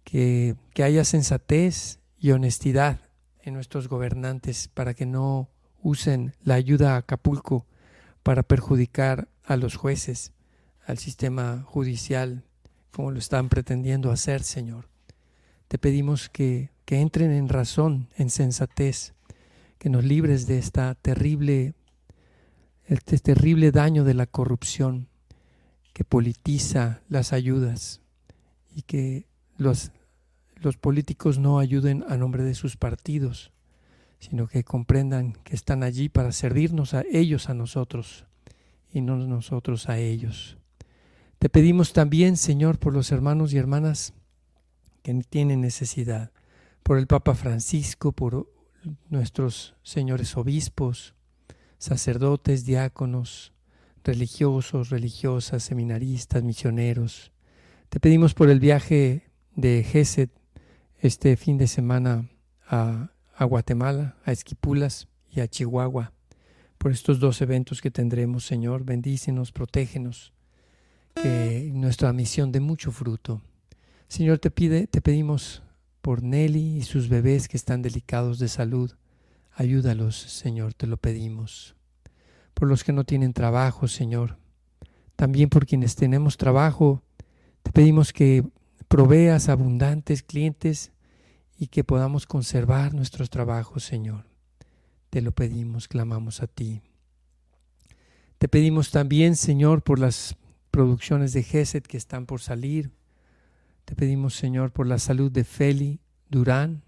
que, 0.04 0.56
que 0.74 0.84
haya 0.84 1.06
sensatez 1.06 2.00
y 2.18 2.32
honestidad 2.32 3.02
en 3.44 3.54
nuestros 3.54 3.88
gobernantes 3.88 4.68
para 4.68 4.96
que 4.96 5.06
no 5.06 5.48
usen 5.84 6.34
la 6.44 6.56
ayuda 6.56 6.96
a 6.96 6.98
Acapulco 6.98 7.68
para 8.24 8.42
perjudicar 8.42 9.28
a 9.44 9.58
los 9.58 9.76
jueces, 9.76 10.34
al 10.88 10.98
sistema 10.98 11.62
judicial, 11.68 12.46
como 12.90 13.12
lo 13.12 13.20
están 13.20 13.48
pretendiendo 13.48 14.10
hacer, 14.10 14.42
Señor. 14.42 14.90
Te 15.68 15.78
pedimos 15.78 16.30
que, 16.30 16.72
que 16.86 17.00
entren 17.00 17.30
en 17.30 17.48
razón, 17.48 18.10
en 18.18 18.32
sensatez, 18.32 19.14
que 19.78 19.92
nos 19.92 20.04
libres 20.04 20.48
de 20.48 20.58
esta 20.58 20.96
terrible, 20.96 21.76
este 22.88 23.20
terrible 23.20 23.72
daño 23.72 24.04
de 24.04 24.16
la 24.16 24.26
corrupción 24.26 25.11
que 25.94 26.04
politiza 26.04 27.02
las 27.10 27.34
ayudas 27.34 28.02
y 28.76 28.84
que 28.84 29.26
los, 29.58 29.92
los 30.56 30.78
políticos 30.78 31.38
no 31.38 31.60
ayuden 31.60 32.06
a 32.08 32.18
nombre 32.18 32.44
de 32.44 32.56
sus 32.56 32.78
partidos, 32.78 33.52
sino 34.20 34.48
que 34.48 34.64
comprendan 34.64 35.34
que 35.44 35.56
están 35.56 35.84
allí 35.84 36.10
para 36.10 36.32
servirnos 36.32 36.94
a 36.94 37.04
ellos, 37.12 37.50
a 37.50 37.54
nosotros, 37.54 38.26
y 38.94 39.02
no 39.02 39.18
nosotros 39.18 39.90
a 39.90 39.98
ellos. 39.98 40.58
Te 41.40 41.50
pedimos 41.50 41.92
también, 41.94 42.38
Señor, 42.38 42.78
por 42.78 42.94
los 42.94 43.12
hermanos 43.12 43.52
y 43.52 43.58
hermanas 43.58 44.14
que 45.02 45.14
tienen 45.28 45.62
necesidad, 45.62 46.32
por 46.84 46.98
el 46.98 47.08
Papa 47.08 47.34
Francisco, 47.34 48.12
por 48.12 48.48
nuestros 49.10 49.76
señores 49.84 50.38
obispos, 50.38 51.16
sacerdotes, 51.78 52.66
diáconos, 52.66 53.54
religiosos, 54.04 54.90
religiosas, 54.90 55.64
seminaristas, 55.64 56.44
misioneros. 56.44 57.32
Te 57.90 58.00
pedimos 58.00 58.34
por 58.34 58.50
el 58.50 58.60
viaje 58.60 59.30
de 59.56 59.84
Geset 59.84 60.32
este 61.00 61.36
fin 61.36 61.58
de 61.58 61.68
semana 61.68 62.30
a, 62.68 63.12
a 63.36 63.46
Guatemala, 63.46 64.18
a 64.24 64.32
Esquipulas 64.32 65.08
y 65.30 65.42
a 65.42 65.48
Chihuahua, 65.48 66.14
por 66.78 66.92
estos 66.92 67.20
dos 67.20 67.42
eventos 67.42 67.82
que 67.82 67.92
tendremos, 67.92 68.46
Señor. 68.46 68.84
Bendícenos, 68.84 69.52
protégenos 69.52 70.34
que 71.16 71.72
nuestra 71.74 72.14
misión 72.14 72.52
de 72.52 72.60
mucho 72.60 72.92
fruto. 72.92 73.42
Señor, 74.08 74.40
te, 74.40 74.52
pide, 74.52 74.88
te 74.88 75.02
pedimos 75.02 75.64
por 76.02 76.24
Nelly 76.24 76.78
y 76.78 76.82
sus 76.84 77.10
bebés 77.10 77.48
que 77.48 77.58
están 77.58 77.82
delicados 77.82 78.40
de 78.40 78.48
salud. 78.48 78.92
Ayúdalos, 79.54 80.16
Señor, 80.16 80.74
te 80.74 80.88
lo 80.88 80.98
pedimos. 80.98 81.76
Por 82.54 82.68
los 82.68 82.84
que 82.84 82.94
no 82.94 83.04
tienen 83.04 83.34
trabajo, 83.34 83.88
Señor. 83.88 84.38
También 85.16 85.50
por 85.50 85.66
quienes 85.66 85.96
tenemos 85.96 86.38
trabajo, 86.38 87.04
te 87.64 87.72
pedimos 87.72 88.14
que 88.14 88.44
proveas 88.88 89.50
abundantes 89.50 90.24
clientes 90.24 90.92
y 91.58 91.68
que 91.68 91.84
podamos 91.84 92.26
conservar 92.26 92.94
nuestros 92.94 93.30
trabajos, 93.30 93.84
Señor. 93.84 94.26
Te 95.10 95.22
lo 95.22 95.32
pedimos, 95.32 95.88
clamamos 95.88 96.42
a 96.42 96.48
ti. 96.48 96.82
Te 98.38 98.48
pedimos 98.48 98.90
también, 98.90 99.36
Señor, 99.36 99.84
por 99.84 100.00
las 100.00 100.36
producciones 100.72 101.34
de 101.34 101.44
Geset 101.44 101.86
que 101.86 101.98
están 101.98 102.26
por 102.26 102.42
salir. 102.42 102.92
Te 103.86 103.96
pedimos, 103.96 104.36
Señor, 104.36 104.72
por 104.72 104.88
la 104.88 104.98
salud 104.98 105.32
de 105.32 105.44
Feli 105.44 106.00
Durán, 106.30 106.84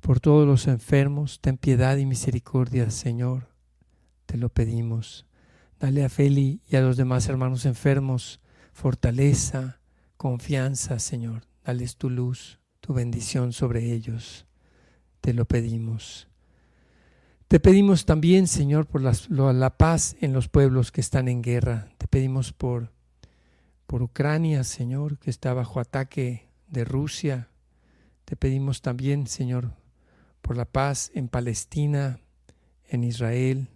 por 0.00 0.18
todos 0.18 0.46
los 0.46 0.66
enfermos. 0.66 1.40
Ten 1.40 1.56
piedad 1.56 1.96
y 1.98 2.06
misericordia, 2.06 2.90
Señor. 2.90 3.48
Te 4.28 4.36
lo 4.36 4.50
pedimos. 4.50 5.24
Dale 5.80 6.04
a 6.04 6.10
Feli 6.10 6.60
y 6.68 6.76
a 6.76 6.82
los 6.82 6.98
demás 6.98 7.26
hermanos 7.28 7.64
enfermos 7.64 8.42
fortaleza, 8.74 9.80
confianza, 10.18 10.98
Señor. 10.98 11.44
Dales 11.64 11.96
tu 11.96 12.10
luz, 12.10 12.60
tu 12.80 12.92
bendición 12.92 13.54
sobre 13.54 13.90
ellos. 13.90 14.44
Te 15.22 15.32
lo 15.32 15.46
pedimos. 15.46 16.28
Te 17.48 17.58
pedimos 17.58 18.04
también, 18.04 18.48
Señor, 18.48 18.84
por 18.86 19.00
la, 19.00 19.76
paz 19.78 20.14
en 20.20 20.34
los 20.34 20.48
pueblos 20.48 20.92
que 20.92 21.00
están 21.00 21.26
en 21.26 21.40
guerra. 21.40 21.88
Te 21.96 22.06
pedimos 22.06 22.52
por, 22.52 22.92
por 23.86 24.02
Ucrania, 24.02 24.62
Señor, 24.62 25.18
que 25.18 25.30
está 25.30 25.54
bajo 25.54 25.80
ataque 25.80 26.50
de 26.66 26.84
Rusia. 26.84 27.48
Te 28.26 28.36
pedimos 28.36 28.82
también, 28.82 29.26
Señor, 29.26 29.72
por 30.42 30.58
la 30.58 30.66
paz 30.66 31.10
en 31.14 31.28
Palestina, 31.28 32.20
en 32.90 33.04
Israel. 33.04 33.68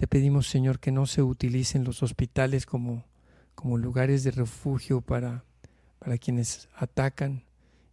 Te 0.00 0.06
pedimos, 0.06 0.48
Señor, 0.48 0.80
que 0.80 0.92
no 0.92 1.04
se 1.04 1.20
utilicen 1.20 1.84
los 1.84 2.02
hospitales 2.02 2.64
como, 2.64 3.04
como 3.54 3.76
lugares 3.76 4.24
de 4.24 4.30
refugio 4.30 5.02
para, 5.02 5.44
para 5.98 6.16
quienes 6.16 6.70
atacan 6.74 7.44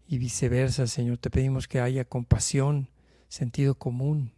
y 0.07 0.17
viceversa, 0.17 0.87
Señor. 0.87 1.17
Te 1.17 1.29
pedimos 1.29 1.67
que 1.67 1.81
haya 1.81 2.05
compasión, 2.05 2.87
sentido 3.27 3.75
común 3.75 4.31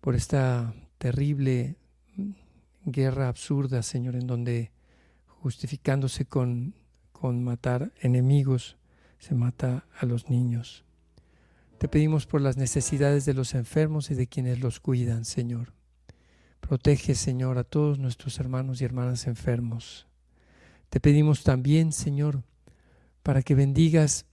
por 0.00 0.14
esta 0.14 0.76
terrible 0.98 1.74
guerra 2.84 3.26
absurda, 3.26 3.82
Señor, 3.82 4.14
en 4.14 4.28
donde 4.28 4.70
justificándose 5.26 6.24
con, 6.24 6.76
con 7.10 7.42
matar 7.42 7.90
enemigos, 8.00 8.76
se 9.18 9.34
mata 9.34 9.86
a 9.98 10.06
los 10.06 10.30
niños. 10.30 10.84
Te 11.78 11.88
pedimos 11.88 12.26
por 12.26 12.40
las 12.40 12.56
necesidades 12.56 13.24
de 13.24 13.34
los 13.34 13.56
enfermos 13.56 14.12
y 14.12 14.14
de 14.14 14.28
quienes 14.28 14.60
los 14.60 14.78
cuidan, 14.78 15.24
Señor. 15.24 15.75
Protege, 16.60 17.14
Señor, 17.14 17.58
a 17.58 17.64
todos 17.64 17.98
nuestros 17.98 18.38
hermanos 18.40 18.80
y 18.80 18.84
hermanas 18.84 19.26
enfermos. 19.26 20.06
Te 20.90 21.00
pedimos 21.00 21.42
también, 21.42 21.92
Señor, 21.92 22.42
para 23.22 23.42
que 23.42 23.54
bendigas 23.54 24.26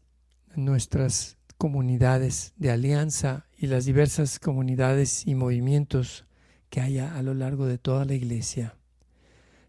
nuestras 0.55 1.37
comunidades 1.57 2.53
de 2.57 2.71
alianza 2.71 3.45
y 3.57 3.67
las 3.67 3.85
diversas 3.85 4.39
comunidades 4.39 5.25
y 5.27 5.35
movimientos 5.35 6.25
que 6.69 6.81
haya 6.81 7.15
a 7.15 7.21
lo 7.21 7.33
largo 7.33 7.65
de 7.65 7.77
toda 7.77 8.05
la 8.05 8.13
iglesia. 8.13 8.75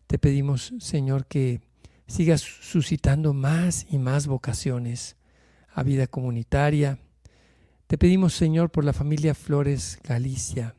Te 0.07 0.19
pedimos, 0.19 0.75
Señor, 0.79 1.27
que 1.27 1.61
sigas 2.07 2.41
suscitando 2.41 3.33
más 3.33 3.87
y 3.91 3.99
más 3.99 4.27
vocaciones 4.27 5.17
a 5.73 5.83
vida 5.83 6.07
comunitaria. 6.07 6.99
Te 7.87 7.99
pedimos, 7.99 8.35
Señor, 8.35 8.71
por 8.71 8.85
la 8.85 8.93
familia 8.93 9.35
Flores 9.35 9.99
Galicia. 10.03 10.75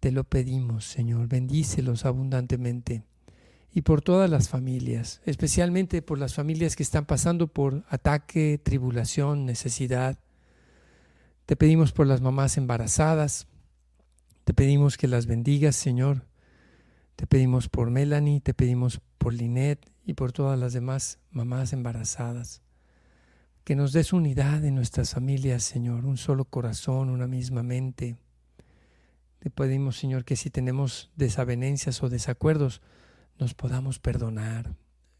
Te 0.00 0.12
lo 0.12 0.24
pedimos, 0.24 0.84
Señor, 0.84 1.28
bendícelos 1.28 2.04
abundantemente. 2.04 3.02
Y 3.72 3.82
por 3.82 4.00
todas 4.00 4.30
las 4.30 4.48
familias, 4.48 5.20
especialmente 5.26 6.02
por 6.02 6.18
las 6.18 6.34
familias 6.34 6.76
que 6.76 6.82
están 6.82 7.04
pasando 7.04 7.48
por 7.48 7.84
ataque, 7.88 8.60
tribulación, 8.62 9.44
necesidad. 9.44 10.18
Te 11.46 11.56
pedimos 11.56 11.92
por 11.92 12.06
las 12.06 12.20
mamás 12.20 12.56
embarazadas. 12.56 13.46
Te 14.44 14.54
pedimos 14.54 14.96
que 14.96 15.08
las 15.08 15.26
bendigas, 15.26 15.76
Señor. 15.76 16.24
Te 17.16 17.26
pedimos 17.26 17.68
por 17.68 17.90
Melanie, 17.90 18.40
te 18.40 18.54
pedimos 18.54 19.00
por 19.18 19.34
Linet 19.34 19.90
y 20.06 20.14
por 20.14 20.32
todas 20.32 20.58
las 20.58 20.72
demás 20.72 21.18
mamás 21.30 21.72
embarazadas. 21.72 22.62
Que 23.64 23.76
nos 23.76 23.92
des 23.92 24.12
unidad 24.12 24.64
en 24.64 24.76
nuestras 24.76 25.12
familias, 25.12 25.64
Señor, 25.64 26.06
un 26.06 26.16
solo 26.16 26.44
corazón, 26.44 27.10
una 27.10 27.26
misma 27.26 27.62
mente. 27.62 28.16
Te 29.38 29.50
pedimos, 29.50 29.96
Señor, 29.96 30.24
que 30.24 30.36
si 30.36 30.50
tenemos 30.50 31.10
desavenencias 31.16 32.02
o 32.02 32.08
desacuerdos, 32.08 32.82
nos 33.38 33.54
podamos 33.54 33.98
perdonar. 33.98 34.74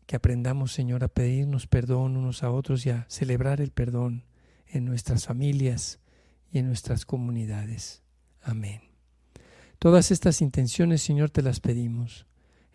Que 0.06 0.16
aprendamos, 0.16 0.72
Señor, 0.72 1.04
a 1.04 1.08
pedirnos 1.08 1.66
perdón 1.66 2.16
unos 2.16 2.42
a 2.42 2.50
otros 2.50 2.84
y 2.86 2.90
a 2.90 3.06
celebrar 3.08 3.60
el 3.60 3.70
perdón 3.70 4.24
en 4.66 4.84
nuestras 4.84 5.26
familias 5.26 6.00
y 6.50 6.58
en 6.58 6.66
nuestras 6.66 7.04
comunidades. 7.04 8.02
Amén. 8.42 8.80
Todas 9.78 10.10
estas 10.10 10.40
intenciones, 10.40 11.02
Señor, 11.02 11.30
te 11.30 11.42
las 11.42 11.60
pedimos 11.60 12.26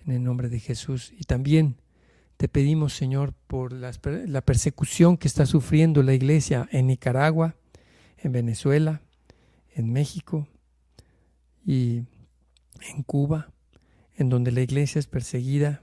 en 0.06 0.14
el 0.14 0.24
nombre 0.24 0.48
de 0.48 0.60
Jesús. 0.60 1.12
Y 1.18 1.24
también 1.24 1.76
te 2.38 2.48
pedimos, 2.48 2.94
Señor, 2.94 3.34
por 3.48 3.74
la 3.74 4.42
persecución 4.42 5.18
que 5.18 5.28
está 5.28 5.46
sufriendo 5.46 6.04
la 6.04 6.14
iglesia 6.14 6.70
en 6.72 6.88
Nicaragua, 6.88 7.56
en 8.18 8.32
Venezuela, 8.32 9.02
en 9.76 9.92
México 9.92 10.48
y 11.66 12.04
en 12.82 13.04
Cuba, 13.06 13.52
en 14.16 14.30
donde 14.30 14.52
la 14.52 14.62
iglesia 14.62 15.00
es 15.00 15.08
perseguida 15.08 15.82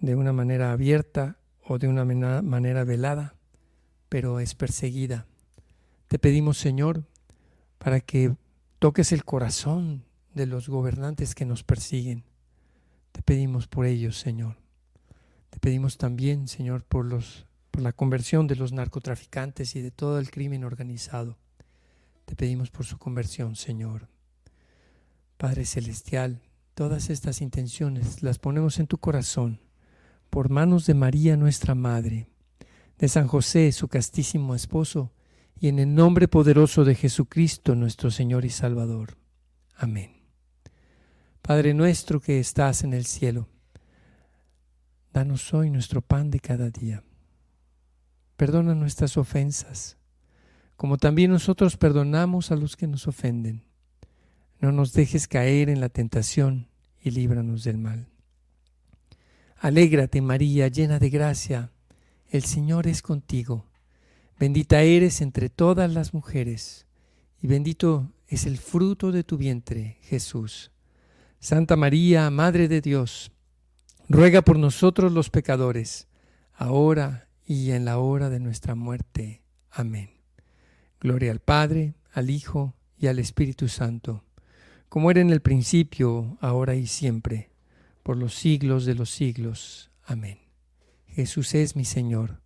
de 0.00 0.14
una 0.14 0.32
manera 0.32 0.72
abierta 0.72 1.38
o 1.62 1.78
de 1.78 1.88
una 1.88 2.04
manera 2.04 2.84
velada, 2.84 3.36
pero 4.08 4.40
es 4.40 4.54
perseguida 4.54 5.26
te 6.14 6.18
pedimos, 6.20 6.58
Señor, 6.58 7.04
para 7.78 7.98
que 7.98 8.36
toques 8.78 9.10
el 9.10 9.24
corazón 9.24 10.04
de 10.32 10.46
los 10.46 10.68
gobernantes 10.68 11.34
que 11.34 11.44
nos 11.44 11.64
persiguen. 11.64 12.22
Te 13.10 13.20
pedimos 13.20 13.66
por 13.66 13.84
ellos, 13.84 14.18
Señor. 14.18 14.56
Te 15.50 15.58
pedimos 15.58 15.98
también, 15.98 16.46
Señor, 16.46 16.84
por, 16.84 17.04
los, 17.04 17.46
por 17.72 17.82
la 17.82 17.92
conversión 17.92 18.46
de 18.46 18.54
los 18.54 18.72
narcotraficantes 18.72 19.74
y 19.74 19.82
de 19.82 19.90
todo 19.90 20.20
el 20.20 20.30
crimen 20.30 20.62
organizado. 20.62 21.36
Te 22.26 22.36
pedimos 22.36 22.70
por 22.70 22.84
su 22.84 22.96
conversión, 22.96 23.56
Señor. 23.56 24.08
Padre 25.36 25.64
Celestial, 25.64 26.40
todas 26.74 27.10
estas 27.10 27.40
intenciones 27.40 28.22
las 28.22 28.38
ponemos 28.38 28.78
en 28.78 28.86
tu 28.86 28.98
corazón, 28.98 29.60
por 30.30 30.48
manos 30.48 30.86
de 30.86 30.94
María 30.94 31.36
nuestra 31.36 31.74
Madre, 31.74 32.28
de 32.98 33.08
San 33.08 33.26
José, 33.26 33.72
su 33.72 33.88
castísimo 33.88 34.54
esposo, 34.54 35.12
y 35.58 35.68
en 35.68 35.78
el 35.78 35.94
nombre 35.94 36.28
poderoso 36.28 36.84
de 36.84 36.94
Jesucristo 36.94 37.74
nuestro 37.74 38.10
Señor 38.10 38.44
y 38.44 38.50
Salvador. 38.50 39.16
Amén. 39.76 40.22
Padre 41.42 41.74
nuestro 41.74 42.20
que 42.20 42.40
estás 42.40 42.84
en 42.84 42.94
el 42.94 43.04
cielo, 43.04 43.48
danos 45.12 45.52
hoy 45.52 45.70
nuestro 45.70 46.00
pan 46.00 46.30
de 46.30 46.40
cada 46.40 46.70
día. 46.70 47.04
Perdona 48.36 48.74
nuestras 48.74 49.16
ofensas, 49.16 49.96
como 50.76 50.96
también 50.96 51.30
nosotros 51.30 51.76
perdonamos 51.76 52.50
a 52.50 52.56
los 52.56 52.76
que 52.76 52.86
nos 52.86 53.06
ofenden. 53.06 53.64
No 54.64 54.72
nos 54.72 54.94
dejes 54.94 55.28
caer 55.28 55.68
en 55.68 55.78
la 55.78 55.90
tentación 55.90 56.68
y 56.98 57.10
líbranos 57.10 57.64
del 57.64 57.76
mal. 57.76 58.08
Alégrate 59.58 60.22
María, 60.22 60.68
llena 60.68 60.98
de 60.98 61.10
gracia, 61.10 61.70
el 62.30 62.44
Señor 62.44 62.86
es 62.86 63.02
contigo 63.02 63.66
Bendita 64.38 64.80
eres 64.80 65.20
entre 65.20 65.50
todas 65.50 65.92
las 65.92 66.14
mujeres, 66.14 66.86
y 67.42 67.46
bendito 67.46 68.10
es 68.26 68.46
el 68.46 68.56
fruto 68.56 69.12
de 69.12 69.22
tu 69.22 69.36
vientre, 69.36 69.98
Jesús. 70.00 70.70
Santa 71.40 71.76
María, 71.76 72.30
Madre 72.30 72.66
de 72.66 72.80
Dios, 72.80 73.32
ruega 74.08 74.40
por 74.40 74.58
nosotros 74.58 75.12
los 75.12 75.28
pecadores, 75.28 76.08
ahora 76.54 77.28
y 77.44 77.72
en 77.72 77.84
la 77.84 77.98
hora 77.98 78.30
de 78.30 78.40
nuestra 78.40 78.74
muerte. 78.74 79.42
Amén. 79.70 80.08
Gloria 81.00 81.32
al 81.32 81.40
Padre, 81.40 81.96
al 82.14 82.30
Hijo 82.30 82.72
y 82.96 83.08
al 83.08 83.18
Espíritu 83.18 83.68
Santo, 83.68 84.24
como 84.94 85.10
era 85.10 85.20
en 85.20 85.30
el 85.30 85.40
principio, 85.40 86.38
ahora 86.40 86.76
y 86.76 86.86
siempre, 86.86 87.50
por 88.04 88.16
los 88.16 88.32
siglos 88.32 88.84
de 88.84 88.94
los 88.94 89.10
siglos. 89.10 89.90
Amén. 90.04 90.38
Jesús 91.08 91.52
es 91.56 91.74
mi 91.74 91.84
Señor. 91.84 92.40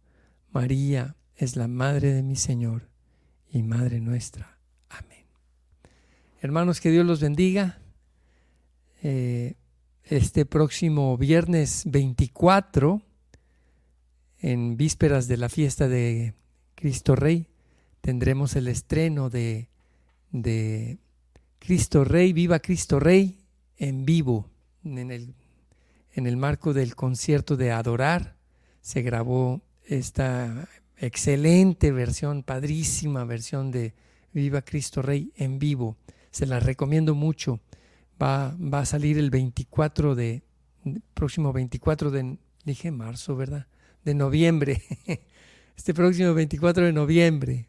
María, 0.50 1.14
es 1.36 1.56
la 1.56 1.68
Madre 1.68 2.14
de 2.14 2.22
mi 2.22 2.36
Señor 2.36 2.88
y 3.52 3.62
Madre 3.62 4.00
nuestra. 4.00 4.58
Amén. 4.88 5.26
Hermanos, 6.40 6.80
que 6.80 6.90
Dios 6.90 7.04
los 7.04 7.20
bendiga. 7.20 7.82
Eh, 9.02 9.56
este 10.04 10.46
próximo 10.46 11.18
viernes 11.18 11.82
24, 11.84 13.02
en 14.38 14.78
vísperas 14.78 15.28
de 15.28 15.36
la 15.36 15.50
fiesta 15.50 15.86
de 15.86 16.32
Cristo 16.76 17.14
Rey, 17.14 17.50
tendremos 18.00 18.56
el 18.56 18.68
estreno 18.68 19.28
de, 19.28 19.68
de 20.30 20.96
Cristo 21.58 22.04
Rey, 22.04 22.32
Viva 22.32 22.60
Cristo 22.60 23.00
Rey 23.00 23.38
en 23.76 24.04
vivo, 24.04 24.50
en 24.84 25.10
el, 25.10 25.34
en 26.12 26.26
el 26.26 26.36
marco 26.36 26.72
del 26.72 26.94
concierto 26.94 27.56
de 27.56 27.72
Adorar. 27.72 28.36
Se 28.80 29.02
grabó 29.02 29.62
esta 29.84 30.68
excelente 30.96 31.92
versión, 31.92 32.42
padrísima 32.42 33.24
versión 33.24 33.70
de 33.70 33.94
Viva 34.32 34.62
Cristo 34.62 35.02
Rey 35.02 35.32
en 35.36 35.58
vivo. 35.58 35.96
Se 36.30 36.46
la 36.46 36.60
recomiendo 36.60 37.14
mucho. 37.14 37.60
Va, 38.20 38.56
va 38.56 38.80
a 38.80 38.86
salir 38.86 39.18
el 39.18 39.30
24 39.30 40.14
de, 40.14 40.42
próximo 41.14 41.52
24 41.52 42.10
de, 42.10 42.38
dije 42.64 42.90
marzo, 42.90 43.36
¿verdad? 43.36 43.66
De 44.04 44.14
noviembre. 44.14 44.82
Este 45.76 45.94
próximo 45.94 46.34
24 46.34 46.86
de 46.86 46.92
noviembre, 46.92 47.68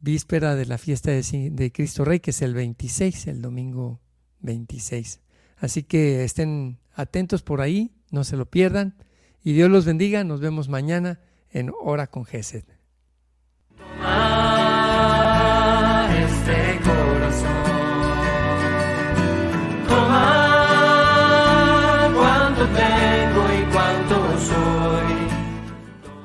víspera 0.00 0.54
de 0.54 0.66
la 0.66 0.78
fiesta 0.78 1.10
de, 1.10 1.72
Cristo 1.72 2.04
Rey, 2.04 2.20
que 2.20 2.30
es 2.30 2.42
el 2.42 2.54
26, 2.54 3.26
el 3.26 3.42
domingo 3.42 4.00
26. 4.40 5.20
Así 5.58 5.82
que 5.82 6.24
estén 6.24 6.78
atentos 6.94 7.42
por 7.42 7.60
ahí, 7.60 7.92
no 8.10 8.24
se 8.24 8.36
lo 8.36 8.46
pierdan. 8.46 8.96
Y 9.42 9.52
Dios 9.52 9.70
los 9.70 9.84
bendiga. 9.84 10.24
Nos 10.24 10.40
vemos 10.40 10.68
mañana 10.68 11.20
en 11.50 11.72
Hora 11.80 12.06
con 12.06 12.24
Gesed. 12.24 12.64